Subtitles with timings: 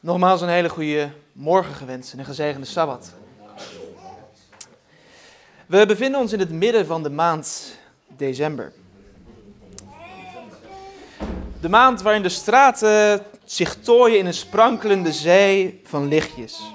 [0.00, 3.12] Nogmaals een hele goede morgen gewenst en een gezegende Sabbat.
[5.66, 8.72] We bevinden ons in het midden van de maand december.
[11.60, 16.72] De maand waarin de straten zich tooien in een sprankelende zee van lichtjes.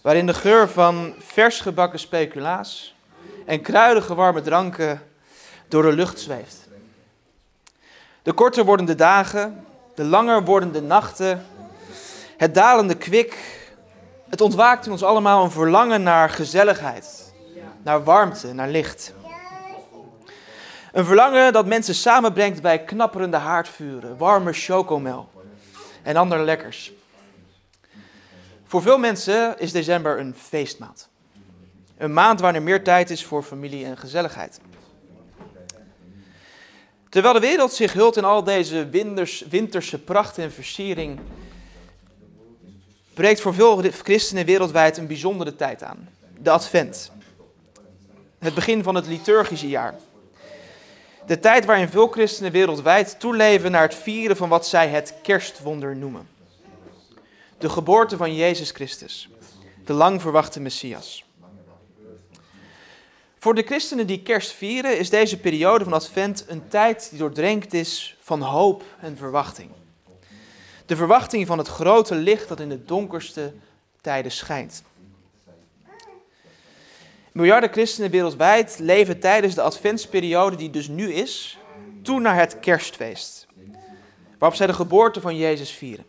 [0.00, 2.94] Waarin de geur van vers gebakken speculaas
[3.46, 5.02] en kruidige warme dranken
[5.68, 6.68] door de lucht zweeft.
[8.22, 9.64] De korter wordende dagen,
[10.00, 11.46] de langer wordende nachten,
[12.36, 13.36] het dalende kwik,
[14.28, 17.32] het ontwaakt in ons allemaal een verlangen naar gezelligheid,
[17.82, 19.14] naar warmte, naar licht.
[20.92, 25.30] Een verlangen dat mensen samenbrengt bij knapperende haardvuren, warme chocomel
[26.02, 26.92] en andere lekkers.
[28.64, 31.08] Voor veel mensen is december een feestmaand.
[31.96, 34.60] Een maand waarin er meer tijd is voor familie en gezelligheid.
[37.10, 41.18] Terwijl de wereld zich hult in al deze winters, winterse pracht en versiering,
[43.14, 46.08] breekt voor veel christenen wereldwijd een bijzondere tijd aan.
[46.38, 47.10] De Advent.
[48.38, 49.94] Het begin van het liturgische jaar.
[51.26, 55.96] De tijd waarin veel christenen wereldwijd toeleven naar het vieren van wat zij het kerstwonder
[55.96, 56.28] noemen.
[57.58, 59.28] De geboorte van Jezus Christus,
[59.84, 61.24] de lang verwachte Messias.
[63.40, 67.74] Voor de christenen die kerst vieren is deze periode van Advent een tijd die doordrenkt
[67.74, 69.70] is van hoop en verwachting.
[70.86, 73.52] De verwachting van het grote licht dat in de donkerste
[74.00, 74.82] tijden schijnt.
[77.32, 81.58] Miljarden christenen wereldwijd leven tijdens de adventsperiode die dus nu is,
[82.02, 83.46] toe naar het kerstfeest,
[84.38, 86.04] waarop zij de geboorte van Jezus vieren.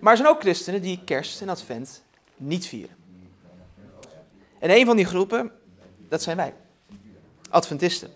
[0.00, 2.02] Maar er zijn ook christenen die kerst en advent
[2.36, 3.03] niet vieren.
[4.64, 5.50] En een van die groepen,
[6.08, 6.54] dat zijn wij,
[7.50, 8.12] Adventisten.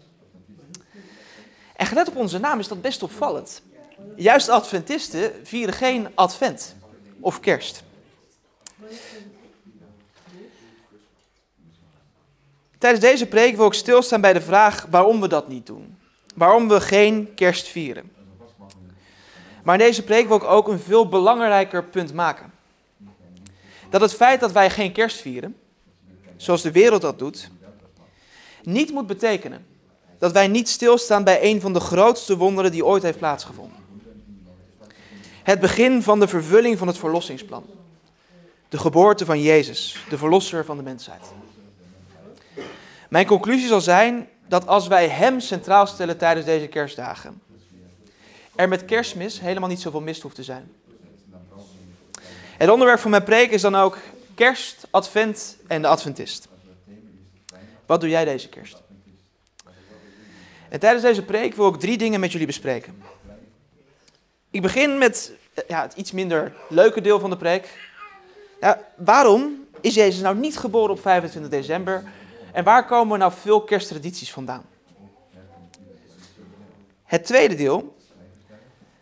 [1.77, 3.63] En gelet op onze naam is dat best opvallend.
[4.17, 6.75] Juist Adventisten vieren geen Advent
[7.21, 7.83] of Kerst.
[12.79, 15.99] Tijdens deze preek wil ik stilstaan bij de vraag waarom we dat niet doen.
[16.35, 18.13] Waarom we geen kerst vieren.
[19.63, 22.53] Maar in deze preek wil ik ook een veel belangrijker punt maken.
[23.91, 25.57] Dat het feit dat wij geen kerst vieren,
[26.39, 27.51] zoals de wereld dat doet,
[28.63, 29.67] niet moet betekenen
[30.19, 33.77] dat wij niet stilstaan bij een van de grootste wonderen die ooit heeft plaatsgevonden.
[35.43, 37.65] Het begin van de vervulling van het verlossingsplan.
[38.69, 41.23] De geboorte van Jezus, de verlosser van de mensheid.
[43.09, 47.43] Mijn conclusie zal zijn dat als wij Hem centraal stellen tijdens deze kerstdagen,
[48.55, 50.73] er met kerstmis helemaal niet zoveel mist hoeft te zijn.
[52.57, 53.99] Het onderwerp van mijn preek is dan ook
[54.39, 56.49] kerst, advent en de adventist.
[57.87, 58.83] Wat doe jij deze kerst?
[60.69, 63.03] En tijdens deze preek wil ik drie dingen met jullie bespreken.
[64.51, 65.33] Ik begin met
[65.69, 67.91] ja, het iets minder leuke deel van de preek.
[68.61, 72.05] Ja, waarom is Jezus nou niet geboren op 25 december?
[72.53, 74.65] En waar komen nou veel kersttradities vandaan?
[77.05, 77.97] Het tweede deel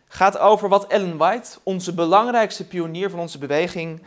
[0.09, 4.03] gaat over wat Ellen White, onze belangrijkste pionier van onze beweging,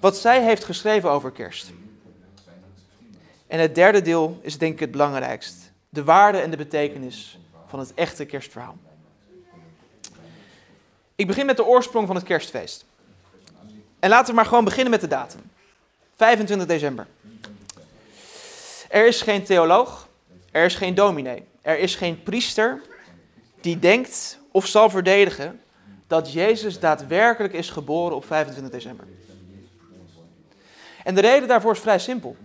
[0.00, 1.70] wat zij heeft geschreven over kerst.
[3.46, 5.72] En het derde deel is denk ik het belangrijkst.
[5.88, 8.76] De waarde en de betekenis van het echte kerstverhaal.
[11.14, 12.84] Ik begin met de oorsprong van het kerstfeest.
[13.98, 15.40] En laten we maar gewoon beginnen met de datum.
[16.16, 17.06] 25 december.
[18.88, 20.08] Er is geen theoloog,
[20.50, 22.82] er is geen dominee, er is geen priester
[23.60, 25.60] die denkt of zal verdedigen
[26.06, 29.06] dat Jezus daadwerkelijk is geboren op 25 december.
[31.08, 32.36] En de reden daarvoor is vrij simpel.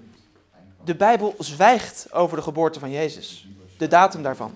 [0.84, 3.48] De Bijbel zwijgt over de geboorte van Jezus,
[3.78, 4.54] de datum daarvan.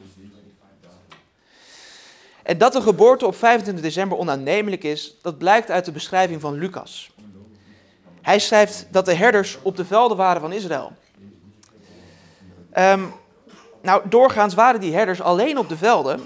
[2.43, 6.53] En dat de geboorte op 25 december onaannemelijk is, dat blijkt uit de beschrijving van
[6.53, 7.11] Lucas.
[8.21, 10.91] Hij schrijft dat de herders op de velden waren van Israël.
[12.77, 13.13] Um,
[13.81, 16.19] nou, doorgaans waren die herders alleen op de velden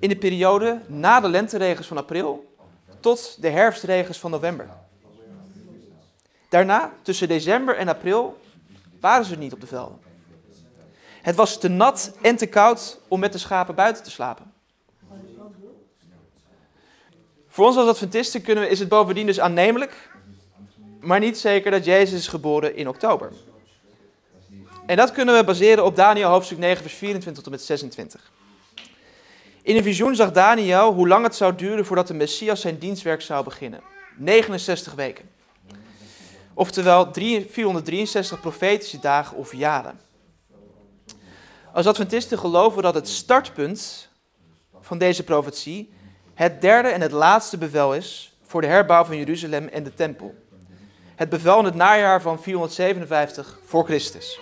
[0.00, 2.54] in de periode na de lenteregens van april
[3.00, 4.68] tot de herfstregens van november.
[6.48, 8.40] Daarna, tussen december en april,
[9.00, 9.98] waren ze niet op de velden.
[11.22, 14.52] Het was te nat en te koud om met de schapen buiten te slapen.
[17.48, 20.10] Voor ons als Adventisten kunnen we, is het bovendien dus aannemelijk,
[21.00, 23.32] maar niet zeker dat Jezus is geboren in oktober.
[24.86, 28.32] En dat kunnen we baseren op Daniel hoofdstuk 9, vers 24 tot met 26.
[29.62, 33.22] In een visioen zag Daniel hoe lang het zou duren voordat de Messias zijn dienstwerk
[33.22, 33.80] zou beginnen.
[34.16, 35.30] 69 weken.
[36.58, 40.00] Oftewel 463 profetische dagen of jaren.
[41.72, 44.08] Als Adventisten geloven dat het startpunt
[44.80, 45.92] van deze profetie
[46.34, 50.34] het derde en het laatste bevel is voor de herbouw van Jeruzalem en de tempel.
[51.14, 54.40] Het bevel in het najaar van 457 voor Christus.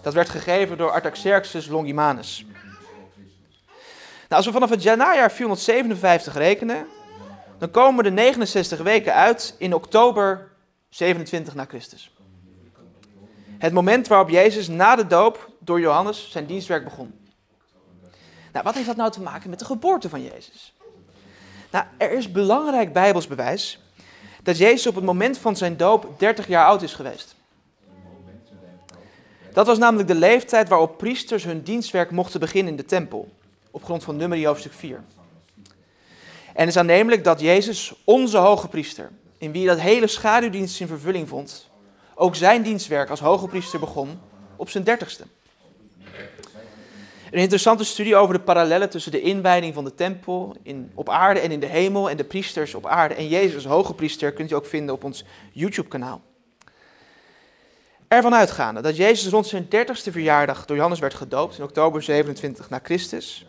[0.00, 2.46] Dat werd gegeven door Artaxerxes Longimanus.
[4.28, 6.86] Nou, als we vanaf het najaar 457 rekenen,
[7.58, 10.50] dan komen de 69 weken uit in oktober
[10.92, 12.12] 27 na Christus.
[13.58, 17.14] Het moment waarop Jezus na de doop door Johannes zijn dienstwerk begon.
[18.52, 20.74] Nou, wat heeft dat nou te maken met de geboorte van Jezus?
[21.70, 23.78] Nou, er is belangrijk bijbels bewijs
[24.42, 27.34] dat Jezus op het moment van zijn doop 30 jaar oud is geweest.
[29.52, 33.28] Dat was namelijk de leeftijd waarop priesters hun dienstwerk mochten beginnen in de tempel,
[33.70, 35.04] op grond van nummer hoofdstuk 4.
[35.66, 35.72] En
[36.52, 39.10] het is aannemelijk dat Jezus, onze hoge priester,
[39.42, 41.70] in wie dat hele schaduwdienst in vervulling vond,
[42.14, 44.20] ook zijn dienstwerk als hoge priester begon
[44.56, 45.24] op zijn dertigste.
[47.30, 51.40] Een interessante studie over de parallellen tussen de inwijding van de tempel in, op aarde
[51.40, 54.50] en in de hemel en de priesters op aarde en Jezus als hoge priester kunt
[54.50, 56.20] u ook vinden op ons YouTube-kanaal.
[58.08, 62.70] Ervan uitgaande dat Jezus rond zijn dertigste verjaardag door Johannes werd gedoopt in oktober 27
[62.70, 63.46] na Christus,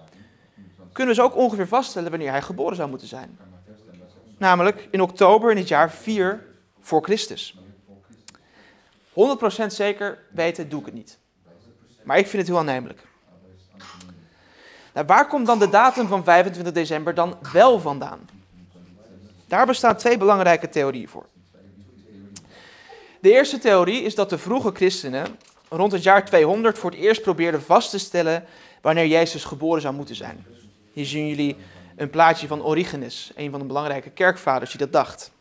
[0.93, 3.52] kunnen we dus ook ongeveer vaststellen wanneer hij geboren zou moeten zijn.
[4.43, 6.45] Namelijk in oktober in het jaar 4
[6.79, 7.57] voor Christus.
[9.09, 9.13] 100%
[9.67, 11.17] zeker weten doe ik het niet.
[12.03, 13.01] Maar ik vind het heel aannemelijk.
[14.93, 18.29] Nou, waar komt dan de datum van 25 december dan wel vandaan?
[19.47, 21.25] Daar bestaan twee belangrijke theorieën voor.
[23.19, 25.37] De eerste theorie is dat de vroege christenen
[25.69, 28.45] rond het jaar 200 voor het eerst probeerden vast te stellen
[28.81, 30.45] wanneer Jezus geboren zou moeten zijn.
[30.93, 31.57] Hier zien jullie
[32.03, 35.31] een plaatje van Origenes, een van de belangrijke kerkvaders die dat dacht.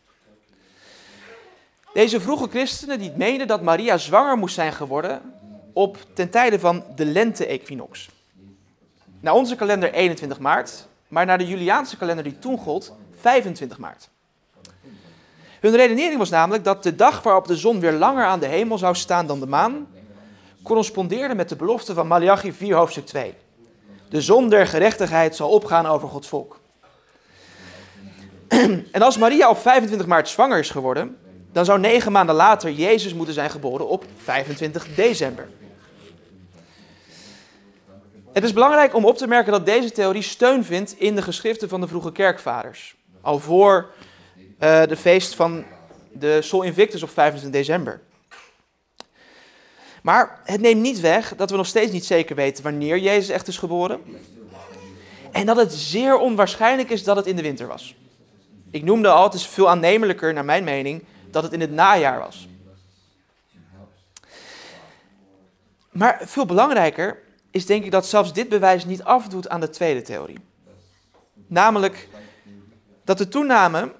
[1.93, 5.21] Deze vroege christenen die meenden dat Maria zwanger moest zijn geworden
[5.73, 8.09] op ten tijde van de lente-equinox.
[9.19, 14.09] Naar onze kalender 21 maart, maar naar de Juliaanse kalender die toen gold 25 maart.
[15.59, 18.77] Hun redenering was namelijk dat de dag waarop de zon weer langer aan de hemel
[18.77, 19.87] zou staan dan de maan,
[20.63, 23.33] correspondeerde met de belofte van Malachi 4 hoofdstuk 2.
[24.13, 26.59] De zon der gerechtigheid zal opgaan over Gods volk.
[28.91, 31.17] En als Maria op 25 maart zwanger is geworden,
[31.51, 35.49] dan zou negen maanden later Jezus moeten zijn geboren op 25 december.
[38.33, 41.69] Het is belangrijk om op te merken dat deze theorie steun vindt in de geschriften
[41.69, 42.95] van de vroege kerkvaders.
[43.21, 43.89] Al voor
[44.59, 45.65] uh, de feest van
[46.11, 48.01] de Sol Invictus op 25 december.
[50.03, 53.47] Maar het neemt niet weg dat we nog steeds niet zeker weten wanneer Jezus echt
[53.47, 54.01] is geboren.
[55.31, 57.95] En dat het zeer onwaarschijnlijk is dat het in de winter was.
[58.71, 62.19] Ik noemde al, het is veel aannemelijker, naar mijn mening, dat het in het najaar
[62.19, 62.47] was.
[65.91, 67.19] Maar veel belangrijker
[67.51, 70.39] is denk ik dat zelfs dit bewijs niet afdoet aan de tweede theorie.
[71.47, 72.07] Namelijk
[73.03, 73.91] dat de toename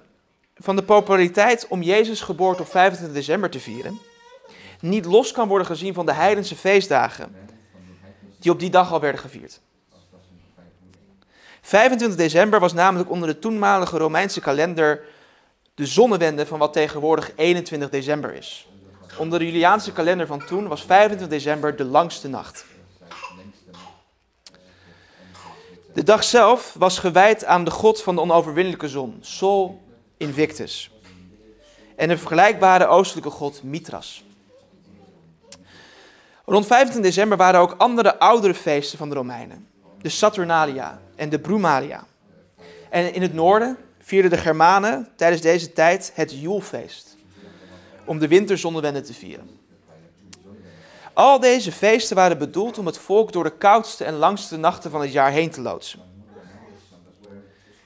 [0.54, 3.98] van de populariteit om Jezus' geboorte op 25 december te vieren
[4.84, 7.36] niet los kan worden gezien van de heidense feestdagen
[8.38, 9.60] die op die dag al werden gevierd.
[11.60, 15.04] 25 december was namelijk onder de toenmalige Romeinse kalender
[15.74, 18.68] de zonnewende van wat tegenwoordig 21 december is.
[19.18, 22.64] Onder de Juliaanse kalender van toen was 25 december de langste nacht.
[25.92, 29.82] De dag zelf was gewijd aan de god van de onoverwinnelijke zon, Sol
[30.16, 30.90] Invictus.
[31.96, 34.24] En een vergelijkbare oostelijke god Mithras.
[36.46, 39.68] Rond 25 december waren ook andere oudere feesten van de Romeinen.
[40.00, 42.04] De Saturnalia en de Brumalia.
[42.90, 47.16] En in het noorden vierden de Germanen tijdens deze tijd het Joelfeest.
[48.04, 49.50] Om de winterzonnewende te vieren.
[51.12, 55.00] Al deze feesten waren bedoeld om het volk door de koudste en langste nachten van
[55.00, 56.00] het jaar heen te loodsen.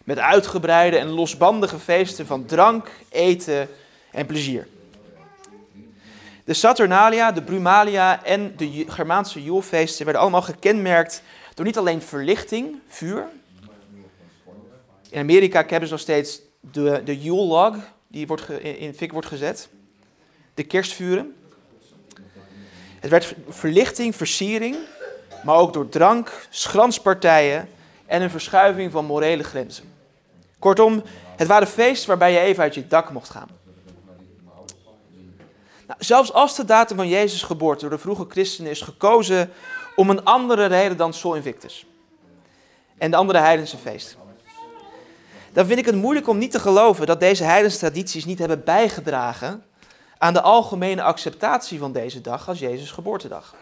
[0.05, 3.69] Met uitgebreide en losbandige feesten van drank, eten
[4.11, 4.67] en plezier.
[6.49, 11.23] De Saturnalia, de Brumalia en de Germaanse Joelfeesten werden allemaal gekenmerkt
[11.55, 13.29] door niet alleen verlichting, vuur.
[15.11, 17.77] In Amerika hebben ze nog steeds de, de Yule log,
[18.07, 19.69] die wordt in fik wordt gezet.
[20.55, 21.37] De kerstvuren.
[23.01, 24.77] Het werd verlichting, versiering,
[25.45, 27.69] maar ook door drank, schranspartijen
[28.07, 29.93] en een verschuiving van morele grenzen.
[30.59, 31.03] Kortom,
[31.37, 33.58] het waren feesten waarbij je even uit je dak mocht gaan.
[35.89, 39.51] Nou, zelfs als de datum van Jezus' geboorte door de vroege christenen is gekozen
[39.97, 41.87] om een andere reden dan Sol Invictus
[42.99, 44.19] en de andere heidense feesten,
[45.53, 48.65] dan vind ik het moeilijk om niet te geloven dat deze heidense tradities niet hebben
[48.65, 49.65] bijgedragen
[50.19, 53.55] aan de algemene acceptatie van deze dag als Jezus' geboortedag.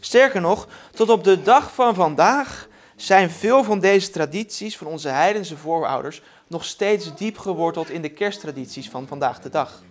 [0.00, 5.08] Sterker nog, tot op de dag van vandaag zijn veel van deze tradities van onze
[5.08, 9.82] heidense voorouders nog steeds diep geworteld in de kersttradities van vandaag de dag.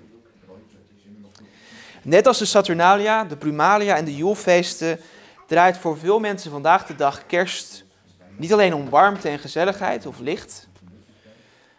[2.05, 4.99] Net als de Saturnalia, de Brumalia en de Joelfeesten
[5.47, 7.85] draait voor veel mensen vandaag de dag kerst
[8.37, 10.67] niet alleen om warmte en gezelligheid of licht,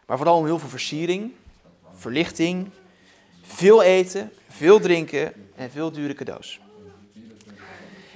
[0.07, 1.33] maar vooral om heel veel versiering,
[1.95, 2.71] verlichting,
[3.43, 6.61] veel eten, veel drinken en veel dure cadeaus.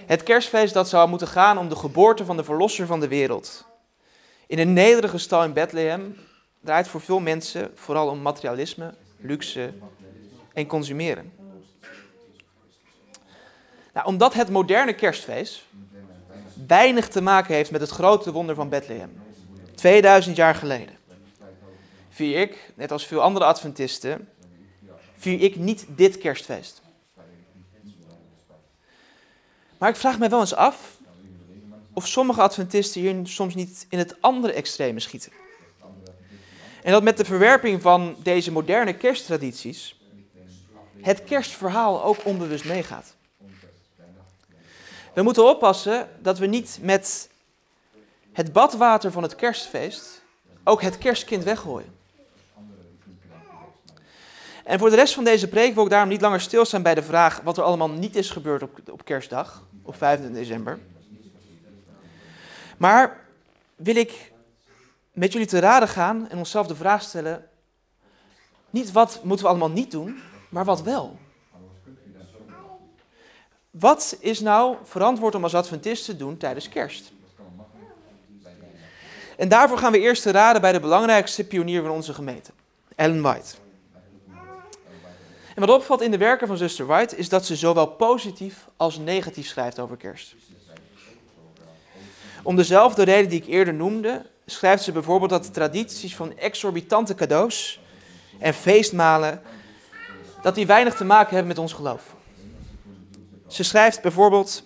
[0.07, 3.67] Het kerstfeest dat zou moeten gaan om de geboorte van de verlosser van de wereld.
[4.47, 6.17] In een nederige stal in Bethlehem
[6.61, 9.73] draait voor veel mensen vooral om materialisme, luxe
[10.53, 11.40] en consumeren.
[14.01, 15.65] Nou, omdat het moderne kerstfeest
[16.67, 19.23] weinig te maken heeft met het grote wonder van Bethlehem,
[19.75, 20.99] 2000 jaar geleden,
[22.09, 24.29] vier ik, net als veel andere Adventisten,
[25.17, 26.83] vier ik niet dit kerstfeest.
[29.79, 30.97] Maar ik vraag me wel eens af
[31.93, 35.33] of sommige Adventisten hier soms niet in het andere extreme schieten.
[36.83, 40.01] En dat met de verwerping van deze moderne kersttradities
[41.01, 43.19] het kerstverhaal ook onbewust meegaat.
[45.13, 47.29] We moeten oppassen dat we niet met
[48.33, 50.23] het badwater van het kerstfeest
[50.65, 51.99] ook het kerstkind weggooien.
[54.65, 57.03] En voor de rest van deze preek wil ik daarom niet langer stilstaan bij de
[57.03, 60.79] vraag wat er allemaal niet is gebeurd op, op kerstdag, op 25 december.
[62.77, 63.25] Maar
[63.77, 64.33] wil ik
[65.13, 67.49] met jullie te raden gaan en onszelf de vraag stellen,
[68.71, 71.19] niet wat moeten we allemaal niet doen, maar wat wel.
[73.71, 77.13] Wat is nou verantwoord om als adventist te doen tijdens kerst?
[79.37, 82.51] En daarvoor gaan we eerst te raden bij de belangrijkste pionier van onze gemeente,
[82.95, 83.55] Ellen White.
[85.55, 88.99] En wat opvalt in de werken van zuster White is dat ze zowel positief als
[88.99, 90.35] negatief schrijft over kerst.
[92.43, 97.15] Om dezelfde reden die ik eerder noemde, schrijft ze bijvoorbeeld dat de tradities van exorbitante
[97.15, 97.81] cadeaus
[98.39, 99.43] en feestmalen,
[100.43, 102.19] dat die weinig te maken hebben met ons geloof.
[103.51, 104.63] Ze schrijft bijvoorbeeld,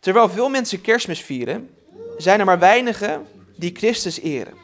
[0.00, 1.70] terwijl veel mensen kerstmis vieren,
[2.18, 3.26] zijn er maar weinigen
[3.56, 4.54] die Christus eren.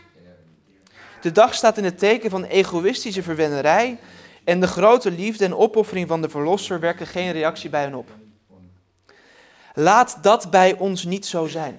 [1.21, 3.99] De dag staat in het teken van egoïstische verwennerij
[4.45, 8.09] en de grote liefde en opoffering van de Verlosser werken geen reactie bij hen op.
[9.75, 11.79] Laat dat bij ons niet zo zijn.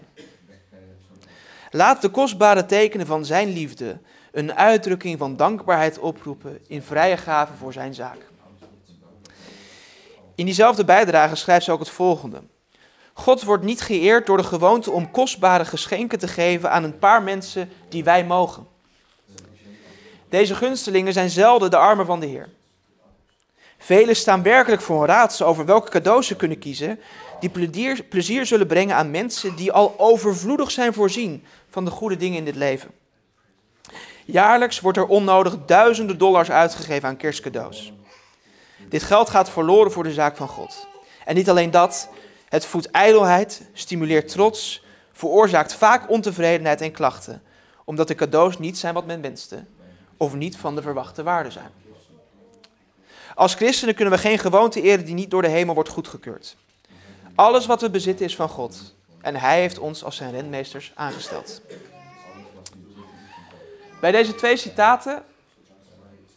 [1.71, 3.99] Laat de kostbare tekenen van Zijn liefde
[4.31, 8.30] een uitdrukking van dankbaarheid oproepen in vrije gave voor Zijn zaak.
[10.35, 12.41] In diezelfde bijdrage schrijft ze ook het volgende.
[13.13, 17.23] God wordt niet geëerd door de gewoonte om kostbare geschenken te geven aan een paar
[17.23, 18.67] mensen die wij mogen.
[20.29, 22.49] Deze gunstelingen zijn zelden de armen van de Heer.
[23.77, 26.99] Velen staan werkelijk voor een raadsel over welke cadeaus ze kunnen kiezen,
[27.39, 32.17] die plezier, plezier zullen brengen aan mensen die al overvloedig zijn voorzien van de goede
[32.17, 32.91] dingen in dit leven.
[34.25, 37.93] Jaarlijks wordt er onnodig duizenden dollars uitgegeven aan kerstcadeaus.
[38.91, 40.87] Dit geld gaat verloren voor de zaak van God.
[41.25, 42.09] En niet alleen dat,
[42.49, 47.43] het voedt ijdelheid, stimuleert trots, veroorzaakt vaak ontevredenheid en klachten,
[47.85, 49.65] omdat de cadeaus niet zijn wat men wenste
[50.17, 51.69] of niet van de verwachte waarde zijn.
[53.35, 56.55] Als christenen kunnen we geen gewoonte eren die niet door de hemel wordt goedgekeurd.
[57.35, 58.93] Alles wat we bezitten is van God.
[59.21, 61.61] En Hij heeft ons als zijn renmeesters aangesteld.
[64.01, 65.23] Bij deze twee citaten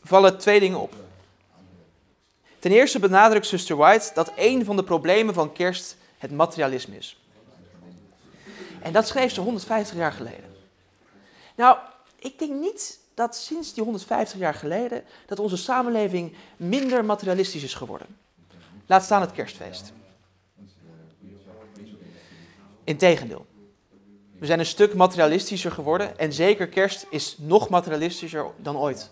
[0.02, 1.03] vallen twee dingen op.
[2.64, 7.20] Ten eerste benadrukt Sister White dat een van de problemen van kerst het materialisme is.
[8.82, 10.54] En dat schreef ze 150 jaar geleden.
[11.56, 11.78] Nou,
[12.18, 17.74] ik denk niet dat sinds die 150 jaar geleden dat onze samenleving minder materialistisch is
[17.74, 18.06] geworden.
[18.86, 19.92] Laat staan het kerstfeest.
[22.84, 23.46] Integendeel.
[24.38, 29.10] We zijn een stuk materialistischer geworden en zeker kerst is nog materialistischer dan ooit.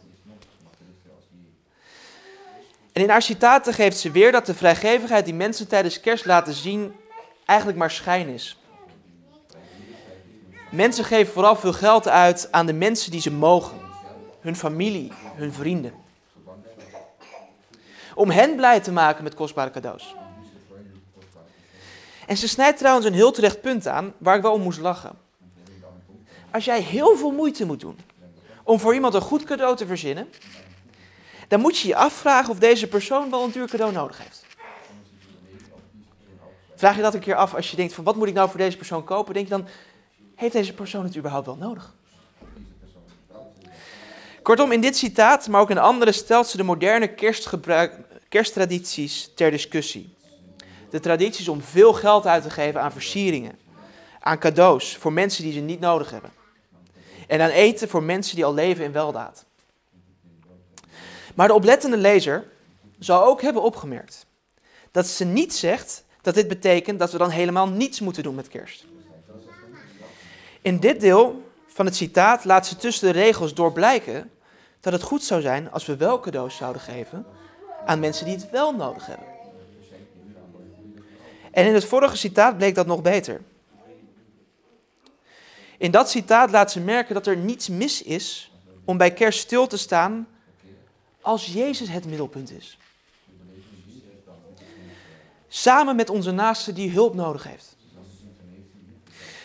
[2.92, 6.54] En in haar citaten geeft ze weer dat de vrijgevigheid die mensen tijdens kerst laten
[6.54, 6.94] zien
[7.44, 8.56] eigenlijk maar schijn is.
[10.70, 13.78] Mensen geven vooral veel geld uit aan de mensen die ze mogen
[14.40, 15.92] hun familie, hun vrienden.
[18.14, 20.14] Om hen blij te maken met kostbare cadeaus.
[22.26, 25.18] En ze snijdt trouwens een heel terecht punt aan waar ik wel om moest lachen.
[26.50, 27.98] Als jij heel veel moeite moet doen
[28.64, 30.28] om voor iemand een goed cadeau te verzinnen,
[31.52, 34.44] dan moet je je afvragen of deze persoon wel een duur cadeau nodig heeft.
[36.74, 38.58] Vraag je dat een keer af als je denkt van wat moet ik nou voor
[38.58, 39.34] deze persoon kopen?
[39.34, 39.66] Denk je dan,
[40.34, 41.94] heeft deze persoon het überhaupt wel nodig?
[44.42, 47.14] Kortom, in dit citaat, maar ook in andere, stelt ze de moderne
[48.28, 50.14] kersttradities ter discussie.
[50.90, 53.58] De tradities om veel geld uit te geven aan versieringen,
[54.20, 56.32] aan cadeaus voor mensen die ze niet nodig hebben.
[57.26, 59.44] En aan eten voor mensen die al leven in weldaad.
[61.34, 62.44] Maar de oplettende lezer
[62.98, 64.26] zou ook hebben opgemerkt
[64.90, 68.48] dat ze niet zegt dat dit betekent dat we dan helemaal niets moeten doen met
[68.48, 68.86] kerst.
[70.62, 74.30] In dit deel van het citaat laat ze tussen de regels door blijken
[74.80, 77.26] dat het goed zou zijn als we wel cadeaus zouden geven
[77.86, 79.26] aan mensen die het wel nodig hebben.
[81.50, 83.40] En in het vorige citaat bleek dat nog beter.
[85.78, 88.52] In dat citaat laat ze merken dat er niets mis is
[88.84, 90.26] om bij kerst stil te staan
[91.22, 92.78] als Jezus het middelpunt is.
[95.48, 97.76] Samen met onze naaste die hulp nodig heeft.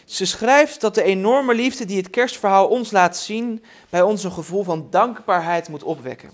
[0.06, 4.32] Ze schrijft dat de enorme liefde die het kerstverhaal ons laat zien, bij ons een
[4.32, 6.32] gevoel van dankbaarheid moet opwekken.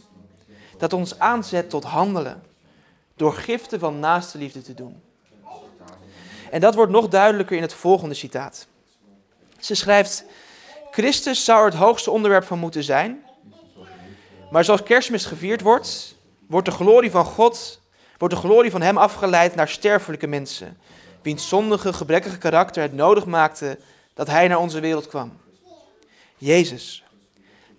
[0.77, 2.43] Dat ons aanzet tot handelen,
[3.15, 5.01] door giften van naaste liefde te doen.
[6.51, 8.67] En dat wordt nog duidelijker in het volgende citaat.
[9.59, 10.25] Ze schrijft:
[10.91, 13.23] Christus zou het hoogste onderwerp van moeten zijn.
[14.53, 16.15] Maar zoals kerstmis gevierd wordt,
[16.47, 17.81] wordt de glorie van God,
[18.17, 20.77] wordt de glorie van Hem afgeleid naar sterfelijke mensen,
[21.21, 23.79] wiens zondige, gebrekkige karakter het nodig maakte
[24.13, 25.37] dat Hij naar onze wereld kwam.
[26.37, 27.03] Jezus,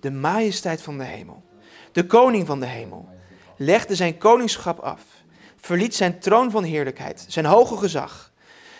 [0.00, 1.42] de majesteit van de hemel,
[1.92, 3.08] de koning van de hemel,
[3.56, 5.02] legde zijn koningschap af,
[5.56, 8.32] verliet zijn troon van heerlijkheid, zijn hoge gezag,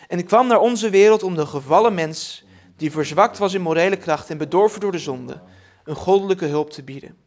[0.08, 2.44] en kwam naar onze wereld om de gevallen mens,
[2.76, 5.40] die verzwakt was in morele kracht en bedorven door de zonde,
[5.84, 7.23] een goddelijke hulp te bieden.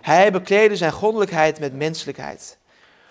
[0.00, 2.58] Hij bekleedde zijn goddelijkheid met menselijkheid,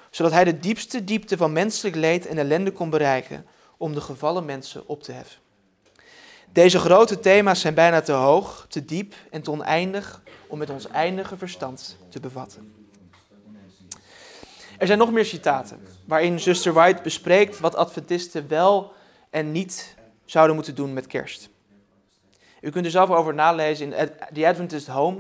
[0.10, 3.46] zodat hij de diepste diepte van menselijk leed en ellende kon bereiken
[3.78, 5.40] om de gevallen mensen op te heffen.
[6.52, 10.88] Deze grote thema's zijn bijna te hoog, te diep en te oneindig om met ons
[10.88, 12.74] eindige verstand te bevatten.
[14.78, 18.94] Er zijn nog meer citaten waarin zuster White bespreekt wat Adventisten wel
[19.30, 21.50] en niet zouden moeten doen met kerst.
[22.62, 25.20] U kunt er zelf over nalezen in The Adventist Home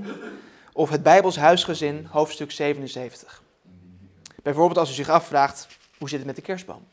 [0.78, 3.42] of het Bijbels Huisgezin, hoofdstuk 77.
[4.44, 6.88] Bijvoorbeeld als u zich afvraagt, hoe zit het met de kerstboom?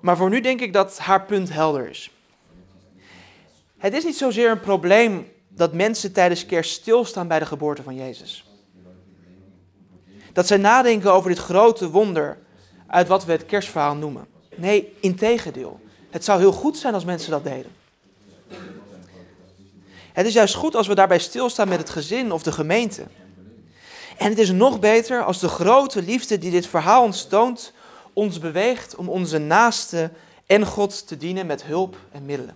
[0.00, 2.10] Maar voor nu denk ik dat haar punt helder is.
[3.78, 7.94] Het is niet zozeer een probleem dat mensen tijdens kerst stilstaan bij de geboorte van
[7.94, 8.44] Jezus.
[10.32, 12.38] Dat zij nadenken over dit grote wonder
[12.86, 14.26] uit wat we het kerstverhaal noemen.
[14.54, 15.80] Nee, integendeel.
[16.10, 17.70] Het zou heel goed zijn als mensen dat deden.
[20.12, 23.06] Het is juist goed als we daarbij stilstaan met het gezin of de gemeente.
[24.18, 27.72] En het is nog beter als de grote liefde die dit verhaal ons toont,
[28.12, 30.10] ons beweegt om onze naaste
[30.46, 32.54] en God te dienen met hulp en middelen.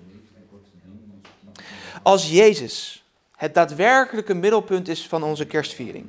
[2.03, 3.05] Als Jezus
[3.37, 6.07] het daadwerkelijke middelpunt is van onze kerstviering,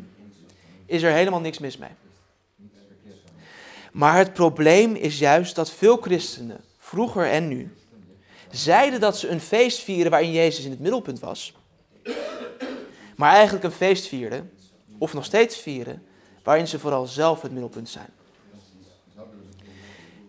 [0.85, 1.89] is er helemaal niks mis mee.
[3.91, 7.75] Maar het probleem is juist dat veel christenen, vroeger en nu,
[8.51, 11.53] zeiden dat ze een feest vieren waarin Jezus in het middelpunt was.
[13.15, 14.51] Maar eigenlijk een feest vierden,
[14.97, 16.03] of nog steeds vieren,
[16.43, 18.09] waarin ze vooral zelf het middelpunt zijn.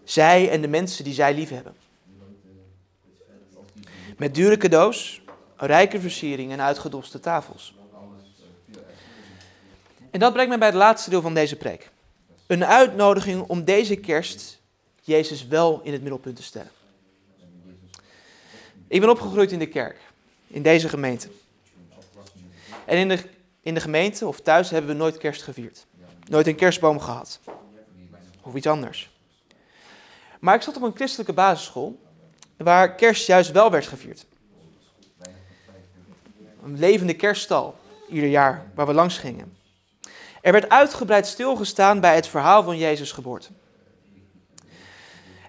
[0.04, 1.74] Zij en de mensen die zij lief hebben.
[4.16, 5.22] Met dure cadeaus,
[5.56, 7.74] rijke versieringen en uitgedoste tafels.
[10.10, 11.90] En dat brengt mij bij het laatste deel van deze preek.
[12.46, 14.60] Een uitnodiging om deze kerst
[15.02, 16.70] Jezus wel in het middelpunt te stellen.
[18.88, 20.00] Ik ben opgegroeid in de kerk,
[20.46, 21.28] in deze gemeente.
[22.84, 23.18] En in de,
[23.60, 25.86] in de gemeente of thuis hebben we nooit kerst gevierd.
[26.28, 27.40] Nooit een kerstboom gehad.
[28.42, 29.10] Of iets anders.
[30.40, 32.00] Maar ik zat op een christelijke basisschool
[32.56, 34.26] waar kerst juist wel werd gevierd.
[36.62, 39.56] Een levende kerststal ieder jaar waar we langs gingen.
[40.40, 43.48] Er werd uitgebreid stilgestaan bij het verhaal van Jezus' geboorte.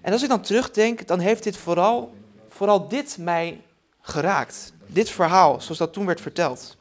[0.02, 2.14] En als ik dan terugdenk, dan heeft dit vooral,
[2.60, 3.60] vooral dit mij
[4.00, 4.72] geraakt.
[4.86, 6.76] Dit verhaal, zoals dat toen werd verteld.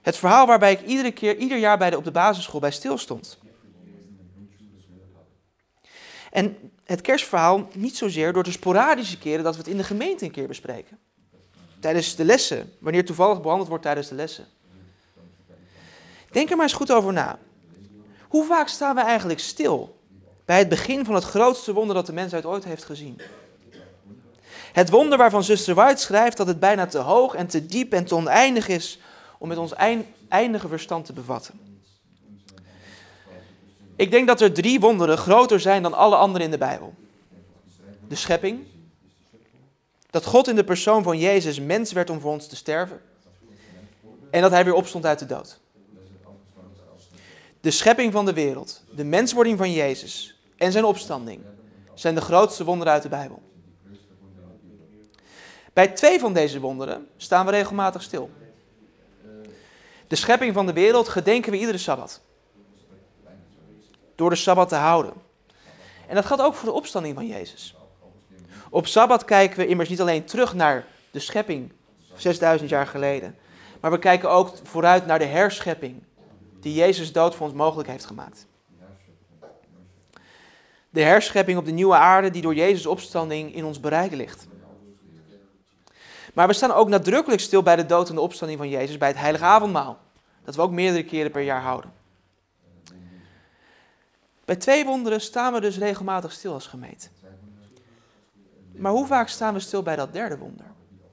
[0.00, 3.38] Het verhaal waarbij ik iedere keer, ieder jaar bij de, op de basisschool bij stilstond.
[6.30, 10.24] En het kerstverhaal niet zozeer door de sporadische keren dat we het in de gemeente
[10.24, 10.98] een keer bespreken.
[11.80, 14.46] Tijdens de lessen, wanneer toevallig behandeld wordt tijdens de lessen.
[16.30, 17.38] Denk er maar eens goed over na.
[18.28, 20.00] Hoe vaak staan we eigenlijk stil
[20.44, 23.20] bij het begin van het grootste wonder dat de mensheid ooit heeft gezien?
[24.76, 28.04] Het wonder waarvan zuster White schrijft dat het bijna te hoog en te diep en
[28.04, 28.98] te oneindig is
[29.38, 29.72] om met ons
[30.28, 31.60] eindige verstand te bevatten.
[33.96, 36.94] Ik denk dat er drie wonderen groter zijn dan alle andere in de Bijbel.
[38.08, 38.60] De schepping,
[40.10, 43.00] dat God in de persoon van Jezus mens werd om voor ons te sterven
[44.30, 45.60] en dat hij weer opstond uit de dood
[47.60, 51.40] de schepping van de wereld, de menswording van Jezus en zijn opstanding,
[51.94, 53.42] zijn de grootste wonderen uit de Bijbel.
[55.76, 58.30] Bij twee van deze wonderen staan we regelmatig stil.
[60.06, 62.20] De schepping van de wereld gedenken we iedere sabbat.
[64.14, 65.12] Door de sabbat te houden.
[66.08, 67.76] En dat geldt ook voor de opstanding van Jezus.
[68.70, 71.72] Op sabbat kijken we immers niet alleen terug naar de schepping
[72.14, 73.36] 6000 jaar geleden,
[73.80, 76.02] maar we kijken ook vooruit naar de herschepping
[76.60, 78.46] die Jezus dood voor ons mogelijk heeft gemaakt.
[80.90, 84.46] De herschepping op de nieuwe aarde die door Jezus' opstanding in ons bereik ligt.
[86.36, 89.08] Maar we staan ook nadrukkelijk stil bij de dood en de opstanding van Jezus bij
[89.08, 89.98] het heilige avondmaal.
[90.44, 91.92] Dat we ook meerdere keren per jaar houden.
[94.44, 97.08] Bij twee wonderen staan we dus regelmatig stil als gemeente.
[98.72, 100.66] Maar hoe vaak staan we stil bij dat derde wonder?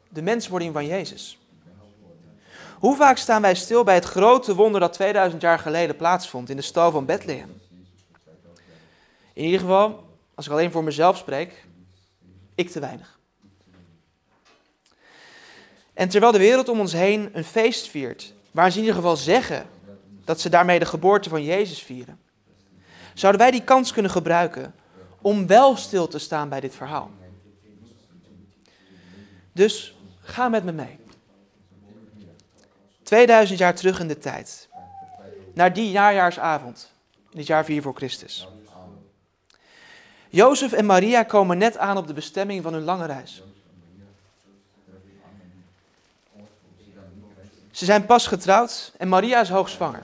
[0.09, 1.39] De menswording van Jezus.
[2.79, 6.55] Hoe vaak staan wij stil bij het grote wonder dat 2000 jaar geleden plaatsvond in
[6.55, 7.61] de stal van Bethlehem?
[9.33, 10.03] In ieder geval,
[10.35, 11.65] als ik alleen voor mezelf spreek,
[12.55, 13.12] ik te weinig.
[15.93, 19.17] En terwijl de wereld om ons heen een feest viert, waar ze in ieder geval
[19.17, 19.65] zeggen
[20.25, 22.19] dat ze daarmee de geboorte van Jezus vieren,
[23.13, 24.75] zouden wij die kans kunnen gebruiken
[25.21, 27.11] om wel stil te staan bij dit verhaal.
[29.51, 30.99] Dus ga met me mee.
[33.03, 34.67] 2000 jaar terug in de tijd.
[35.53, 36.91] Naar die najaarsavond,
[37.31, 38.47] in het jaar 4 voor Christus.
[40.29, 43.43] Jozef en Maria komen net aan op de bestemming van hun lange reis.
[47.73, 50.03] Ze zijn pas getrouwd en Maria is hoogzwanger.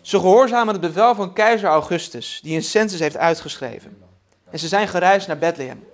[0.00, 4.02] Ze gehoorzamen het bevel van keizer Augustus, die een census heeft uitgeschreven.
[4.50, 5.86] En ze zijn gereisd naar Bethlehem,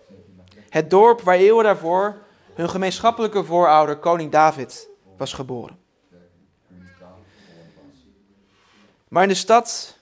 [0.68, 2.22] het dorp waar eeuwen daarvoor
[2.54, 5.78] hun gemeenschappelijke voorouder, koning David, was geboren.
[9.08, 9.96] Maar in de stad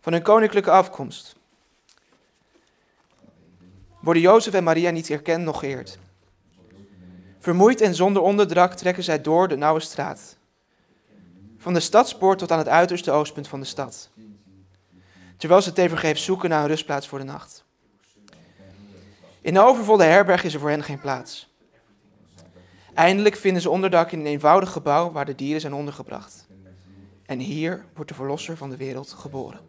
[0.00, 1.36] van hun koninklijke afkomst
[4.00, 5.98] worden Jozef en Maria niet erkend nog geëerd.
[7.44, 10.36] Vermoeid en zonder onderdracht trekken zij door de nauwe straat.
[11.58, 14.10] Van de stadspoort tot aan het uiterste oostpunt van de stad.
[15.36, 17.64] Terwijl ze tevergeefs zoeken naar een rustplaats voor de nacht.
[19.40, 21.54] In de overvolle herberg is er voor hen geen plaats.
[22.94, 26.46] Eindelijk vinden ze onderdak in een eenvoudig gebouw waar de dieren zijn ondergebracht.
[27.26, 29.60] En hier wordt de verlosser van de wereld geboren.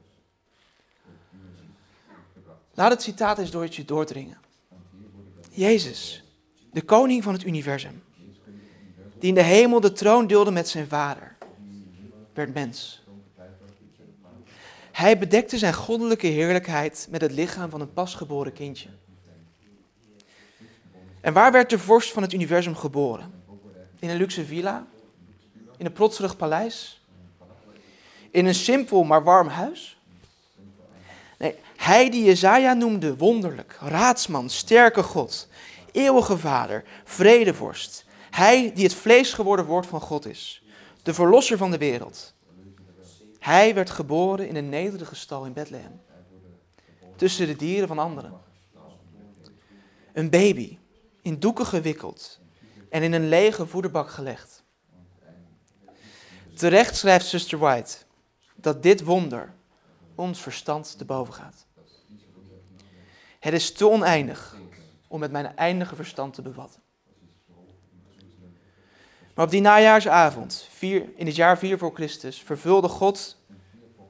[2.73, 4.37] Laat het citaat eens door je doordringen.
[5.49, 6.24] Jezus,
[6.75, 8.03] de koning van het universum,
[9.19, 11.35] die in de hemel de troon deelde met zijn vader,
[12.33, 13.03] werd mens.
[14.91, 18.89] Hij bedekte zijn goddelijke heerlijkheid met het lichaam van een pasgeboren kindje.
[21.21, 23.43] En waar werd de vorst van het universum geboren?
[23.99, 24.85] In een luxe villa?
[25.77, 27.01] In een protserig paleis?
[28.31, 29.97] In een simpel maar warm huis?
[31.37, 35.47] Nee, hij die Jezaja noemde wonderlijk, raadsman, sterke God,
[35.95, 38.05] eeuwige vader, vredevorst.
[38.29, 40.63] Hij die het vlees geworden woord van God is,
[41.03, 42.33] de verlosser van de wereld.
[43.39, 46.01] Hij werd geboren in een nederige stal in Bethlehem,
[47.15, 48.33] tussen de dieren van anderen.
[50.13, 50.77] Een baby,
[51.21, 52.39] in doeken gewikkeld
[52.89, 54.63] en in een lege voederbak gelegd.
[56.55, 57.97] Terecht schrijft Sister White
[58.55, 59.53] dat dit wonder
[60.15, 61.65] ons verstand te boven gaat.
[63.39, 64.57] Het is te oneindig
[65.15, 66.81] om met mijn eindige verstand te bevatten.
[69.33, 70.69] Maar op die najaarsavond,
[71.15, 73.37] in het jaar 4 voor Christus, vervulde God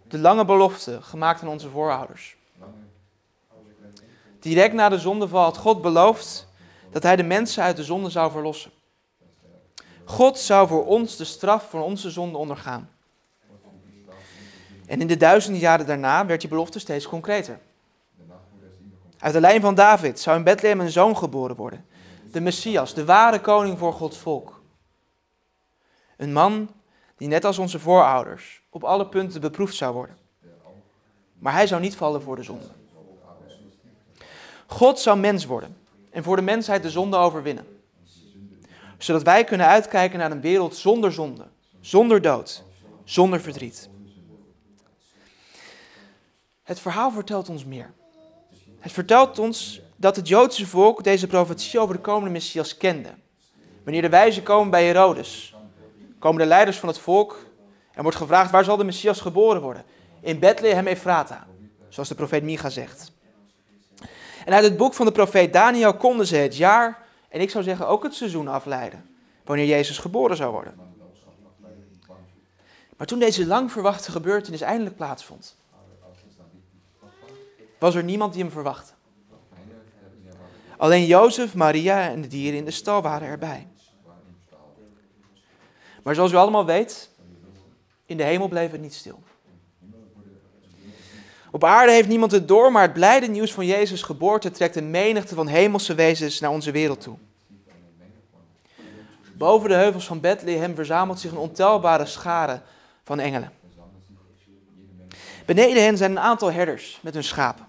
[0.07, 2.37] de lange belofte gemaakt aan onze voorouders.
[4.39, 6.47] Direct na de zondeval had God beloofd
[6.91, 8.71] dat hij de mensen uit de zonde zou verlossen.
[10.03, 12.89] God zou voor ons de straf van onze zonde ondergaan.
[14.85, 17.59] En in de duizenden jaren daarna werd die belofte steeds concreter.
[19.25, 21.85] Uit de lijn van David zou in Bethlehem een zoon geboren worden.
[22.31, 24.61] De Messias, de ware koning voor Gods volk.
[26.17, 26.69] Een man
[27.17, 30.17] die net als onze voorouders op alle punten beproefd zou worden.
[31.39, 32.65] Maar hij zou niet vallen voor de zonde.
[34.65, 35.77] God zou mens worden
[36.09, 37.81] en voor de mensheid de zonde overwinnen.
[38.97, 41.47] Zodat wij kunnen uitkijken naar een wereld zonder zonde,
[41.79, 42.63] zonder dood,
[43.03, 43.89] zonder verdriet.
[46.63, 47.93] Het verhaal vertelt ons meer.
[48.85, 53.09] Het vertelt ons dat het Joodse volk deze profetie over de komende Messias kende.
[53.83, 55.55] Wanneer de wijzen komen bij Herodes,
[56.19, 57.45] komen de leiders van het volk
[57.93, 59.85] en wordt gevraagd waar zal de Messias geboren worden?
[60.21, 61.47] In Bethlehem Ephrata,
[61.89, 63.11] zoals de profeet Micha zegt.
[64.45, 67.63] En uit het boek van de profeet Daniel konden ze het jaar, en ik zou
[67.63, 69.09] zeggen ook het seizoen afleiden,
[69.43, 70.73] wanneer Jezus geboren zou worden.
[72.97, 75.55] Maar toen deze lang verwachte gebeurtenis eindelijk plaatsvond,
[77.79, 78.93] was er niemand die hem verwachtte.
[80.77, 83.67] Alleen Jozef, Maria en de dieren in de stal waren erbij.
[86.03, 87.09] Maar zoals u allemaal weet,
[88.05, 89.23] in de hemel bleef het niet stil.
[91.51, 94.89] Op aarde heeft niemand het door, maar het blijde nieuws van Jezus' geboorte trekt een
[94.89, 97.17] menigte van hemelse wezens naar onze wereld toe.
[99.33, 102.61] Boven de heuvels van Bethlehem verzamelt zich een ontelbare schare
[103.03, 103.51] van engelen.
[105.45, 107.67] Beneden hen zijn een aantal herders met hun schapen.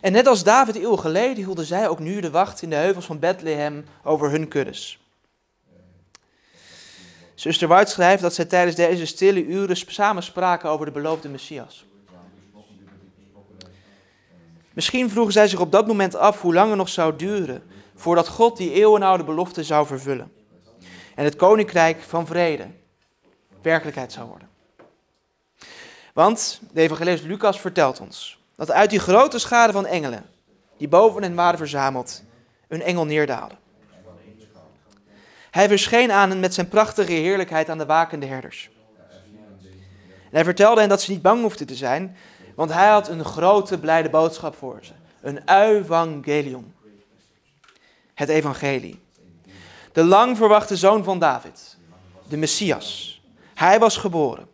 [0.00, 3.04] En net als David eeuwen geleden hielden zij ook nu de wacht in de heuvels
[3.04, 5.00] van Bethlehem over hun kuddes.
[7.34, 11.86] Zuster White schrijft dat zij tijdens deze stille uren samen spraken over de beloofde Messias.
[14.72, 17.62] Misschien vroegen zij zich op dat moment af hoe lang het nog zou duren
[17.94, 20.32] voordat God die eeuwenoude belofte zou vervullen.
[21.14, 22.66] En het koninkrijk van vrede
[23.62, 24.48] werkelijkheid zou worden.
[26.12, 30.24] Want de evangelist Lucas vertelt ons dat uit die grote schade van engelen,
[30.76, 32.22] die boven hen waren verzameld,
[32.68, 33.54] een engel neerdaalde.
[35.50, 38.70] Hij verscheen aan hen met zijn prachtige heerlijkheid aan de wakende herders.
[40.02, 42.16] En hij vertelde hen dat ze niet bang hoefden te zijn,
[42.54, 44.92] want hij had een grote blijde boodschap voor ze.
[45.20, 46.74] Een evangelium.
[48.14, 49.00] Het evangelie.
[49.92, 51.76] De lang verwachte zoon van David.
[52.28, 53.20] De Messias.
[53.54, 54.51] Hij was geboren.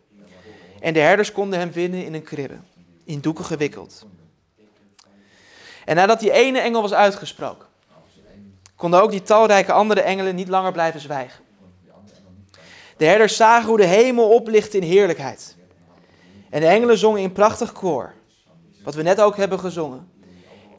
[0.79, 2.57] En de herders konden hem vinden in een kribbe.
[3.03, 4.05] In doeken gewikkeld.
[5.85, 7.67] En nadat die ene engel was uitgesproken,
[8.75, 11.43] konden ook die talrijke andere engelen niet langer blijven zwijgen.
[12.97, 15.55] De herders zagen hoe de hemel oplichtte in heerlijkheid.
[16.49, 18.13] En de engelen zongen in prachtig koor,
[18.83, 20.11] wat we net ook hebben gezongen.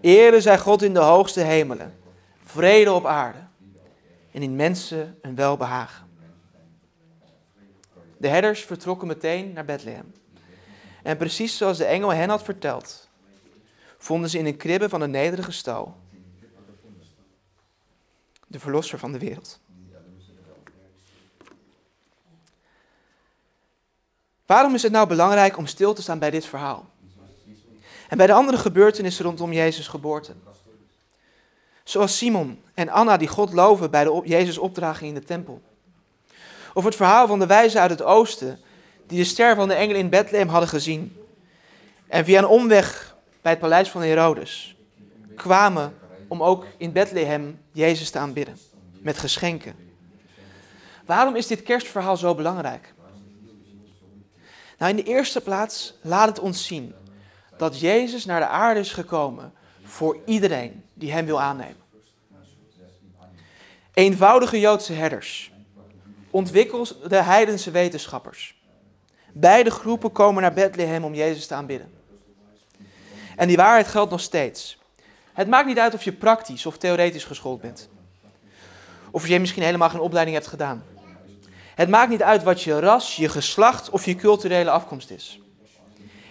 [0.01, 1.99] Ere zij God in de hoogste hemelen,
[2.45, 3.39] vrede op aarde
[4.33, 6.10] en in mensen een welbehagen.
[8.21, 10.15] De herders vertrokken meteen naar Bethlehem.
[11.03, 13.09] En precies zoals de engel hen had verteld,
[13.99, 15.97] vonden ze in een kribbe van een nederige stal
[18.51, 19.61] de verlosser van de wereld.
[24.47, 26.91] Waarom is het nou belangrijk om stil te staan bij dit verhaal?
[28.09, 30.35] En bij de andere gebeurtenissen rondom Jezus' geboorte.
[31.85, 35.63] Zoals Simon en Anna die God loven bij de Jezus' opdraging in de tempel.
[36.75, 38.61] Of het verhaal van de wijzen uit het oosten
[39.07, 41.17] die de ster van de engel in Bethlehem hadden gezien.
[42.09, 44.77] En via een omweg bij het paleis van Herodes
[45.37, 45.95] kwamen
[46.29, 48.59] om ook in Bethlehem Jezus te aanbidden
[48.91, 49.75] met geschenken.
[51.07, 52.95] Waarom is dit kerstverhaal zo belangrijk?
[54.79, 56.95] Nou, in de eerste plaats laat het ons zien
[57.57, 59.53] dat Jezus naar de aarde is gekomen
[59.83, 61.77] voor iedereen die hem wil aannemen.
[63.93, 65.50] Eenvoudige Joodse herders,
[66.31, 68.63] ontwikkelde heidense wetenschappers.
[69.33, 71.93] Beide groepen komen naar Bethlehem om Jezus te aanbidden.
[73.37, 74.79] En die waarheid geldt nog steeds.
[75.33, 77.89] Het maakt niet uit of je praktisch of theoretisch geschoold bent.
[79.11, 80.85] Of je misschien helemaal geen opleiding hebt gedaan.
[81.75, 85.41] Het maakt niet uit wat je ras, je geslacht of je culturele afkomst is.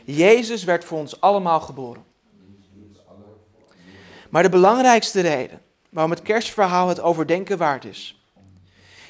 [0.05, 2.03] Jezus werd voor ons allemaal geboren.
[4.29, 8.18] Maar de belangrijkste reden waarom het kerstverhaal het overdenken waard is,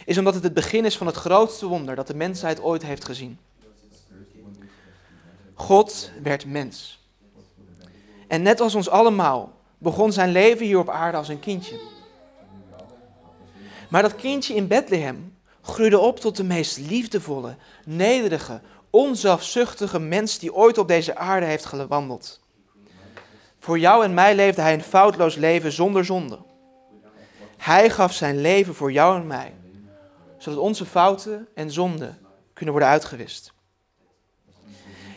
[0.10, 3.06] is omdat het het begin is van het grootste wonder dat de mensheid ooit heeft
[3.06, 3.40] gezien.
[5.54, 7.00] God werd mens.
[8.28, 11.80] En net als ons allemaal begon zijn leven hier op aarde als een kindje.
[13.90, 20.54] Maar dat kindje in Bethlehem groeide op tot de meest liefdevolle, nederige, onzelfzuchtige mens die
[20.54, 22.40] ooit op deze aarde heeft gewandeld.
[23.60, 26.40] Voor jou en mij leefde hij een foutloos leven zonder zonde.
[27.58, 29.54] Hij gaf zijn leven voor jou en mij,
[30.40, 32.18] zodat onze fouten en zonden
[32.54, 33.54] kunnen worden uitgewist.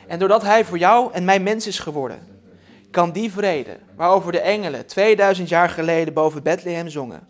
[0.06, 2.40] En doordat hij voor jou en mij mens is geworden,
[2.90, 7.28] kan die vrede waarover de engelen 2000 jaar geleden boven Bethlehem zongen,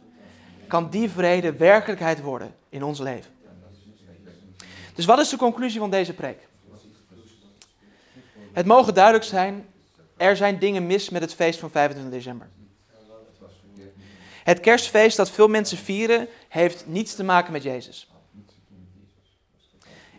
[0.67, 3.31] kan die vrede werkelijkheid worden in ons leven.
[4.95, 6.49] Dus wat is de conclusie van deze preek?
[8.53, 9.67] Het mogen duidelijk zijn,
[10.17, 12.49] er zijn dingen mis met het feest van 25 december.
[14.45, 18.11] Het kerstfeest dat veel mensen vieren, heeft niets te maken met Jezus.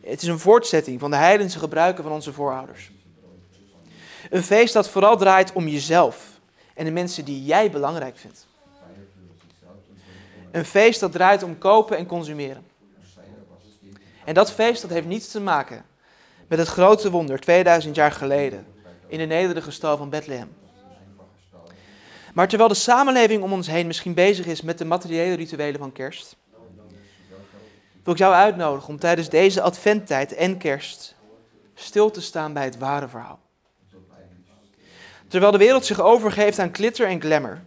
[0.01, 2.91] Het is een voortzetting van de heidense gebruiken van onze voorouders.
[4.29, 6.39] Een feest dat vooral draait om jezelf
[6.73, 8.47] en de mensen die jij belangrijk vindt.
[10.51, 12.65] Een feest dat draait om kopen en consumeren.
[14.25, 15.85] En dat feest dat heeft niets te maken
[16.47, 18.65] met het grote wonder 2000 jaar geleden
[19.07, 20.62] in de nederige stal van Bethlehem.
[22.33, 25.91] Maar terwijl de samenleving om ons heen misschien bezig is met de materiële rituelen van
[25.91, 26.35] kerst,
[28.03, 31.15] wil ik jou uitnodigen om tijdens deze adventtijd en kerst
[31.73, 33.39] stil te staan bij het ware verhaal.
[35.27, 37.61] Terwijl de wereld zich overgeeft aan glitter en glamour.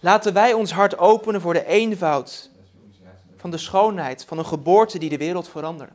[0.00, 2.50] Laten wij ons hart openen voor de eenvoud
[3.36, 5.92] van de schoonheid van een geboorte die de wereld veranderde.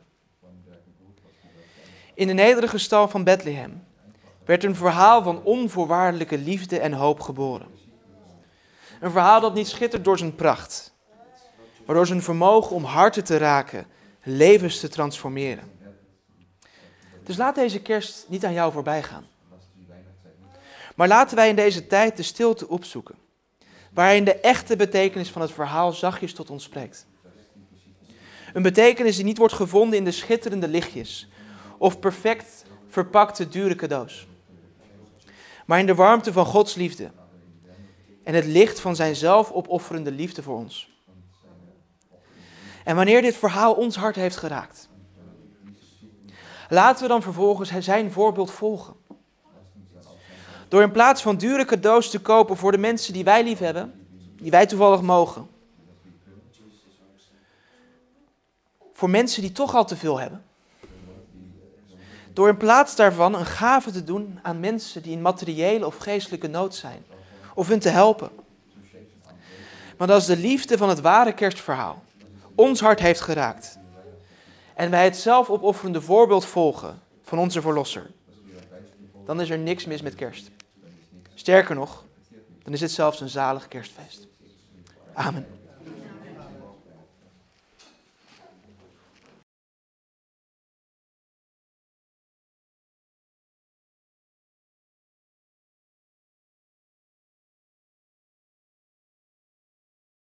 [2.13, 3.83] In de nederige stal van Bethlehem
[4.45, 7.67] werd een verhaal van onvoorwaardelijke liefde en hoop geboren.
[8.99, 10.93] Een verhaal dat niet schittert door zijn pracht,
[11.85, 13.87] maar door zijn vermogen om harten te raken,
[14.23, 15.71] levens te transformeren.
[17.23, 19.25] Dus laat deze kerst niet aan jou voorbij gaan.
[20.95, 23.15] Maar laten wij in deze tijd de stilte opzoeken,
[23.93, 27.07] waarin de echte betekenis van het verhaal zachtjes tot ons spreekt.
[28.53, 31.29] Een betekenis die niet wordt gevonden in de schitterende lichtjes
[31.77, 34.27] of perfect verpakte dure cadeaus,
[35.65, 37.11] maar in de warmte van Gods liefde
[38.23, 40.91] en het licht van zijn zelfopofferende liefde voor ons.
[42.83, 44.89] En wanneer dit verhaal ons hart heeft geraakt,
[46.69, 48.93] laten we dan vervolgens zijn voorbeeld volgen.
[50.67, 54.07] Door in plaats van dure cadeaus te kopen voor de mensen die wij lief hebben,
[54.35, 55.47] die wij toevallig mogen,
[58.93, 60.43] voor mensen die toch al te veel hebben.
[62.33, 66.47] Door in plaats daarvan een gave te doen aan mensen die in materiële of geestelijke
[66.47, 67.05] nood zijn,
[67.53, 68.29] of hun te helpen.
[69.97, 72.03] Want als de liefde van het ware kerstverhaal
[72.55, 73.77] ons hart heeft geraakt
[74.75, 78.11] en wij het zelfopofferende voorbeeld volgen van onze Verlosser,
[79.25, 80.49] dan is er niks mis met kerst.
[81.33, 82.03] Sterker nog,
[82.63, 84.27] dan is het zelfs een zalig kerstfeest.
[85.13, 85.62] Amen.